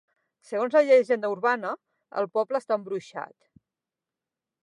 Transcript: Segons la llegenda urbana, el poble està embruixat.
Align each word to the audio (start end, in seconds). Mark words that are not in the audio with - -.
Segons 0.51 0.77
la 0.77 0.81
llegenda 0.87 1.29
urbana, 1.33 1.75
el 2.21 2.29
poble 2.39 2.61
està 2.63 2.77
embruixat. 2.81 3.33